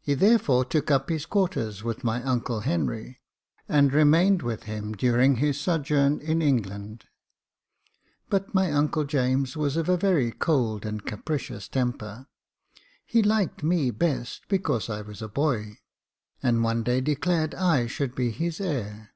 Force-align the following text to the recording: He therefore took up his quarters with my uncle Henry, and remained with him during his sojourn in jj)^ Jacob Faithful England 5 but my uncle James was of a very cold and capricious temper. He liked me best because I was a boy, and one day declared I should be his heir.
He 0.00 0.14
therefore 0.14 0.64
took 0.64 0.90
up 0.90 1.08
his 1.08 1.24
quarters 1.24 1.84
with 1.84 2.02
my 2.02 2.20
uncle 2.24 2.62
Henry, 2.62 3.20
and 3.68 3.92
remained 3.92 4.42
with 4.42 4.64
him 4.64 4.92
during 4.92 5.36
his 5.36 5.60
sojourn 5.60 6.14
in 6.14 6.18
jj)^ 6.18 6.18
Jacob 6.18 6.26
Faithful 6.26 6.48
England 6.72 7.04
5 7.92 8.00
but 8.28 8.52
my 8.54 8.72
uncle 8.72 9.04
James 9.04 9.56
was 9.56 9.76
of 9.76 9.88
a 9.88 9.96
very 9.96 10.32
cold 10.32 10.84
and 10.84 11.06
capricious 11.06 11.68
temper. 11.68 12.26
He 13.06 13.22
liked 13.22 13.62
me 13.62 13.92
best 13.92 14.48
because 14.48 14.90
I 14.90 15.00
was 15.00 15.22
a 15.22 15.28
boy, 15.28 15.78
and 16.42 16.64
one 16.64 16.82
day 16.82 17.00
declared 17.00 17.54
I 17.54 17.86
should 17.86 18.16
be 18.16 18.32
his 18.32 18.60
heir. 18.60 19.12